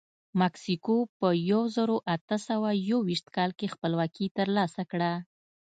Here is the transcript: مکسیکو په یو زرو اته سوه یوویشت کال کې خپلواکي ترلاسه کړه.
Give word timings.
مکسیکو 0.41 0.95
په 1.19 1.27
یو 1.51 1.61
زرو 1.75 1.97
اته 2.15 2.37
سوه 2.47 2.69
یوویشت 2.89 3.27
کال 3.35 3.51
کې 3.59 3.67
خپلواکي 3.73 4.25
ترلاسه 4.37 4.83
کړه. 4.91 5.11